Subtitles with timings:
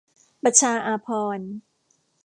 [0.43, 1.07] ประชาอาภ
[1.37, 1.51] รณ์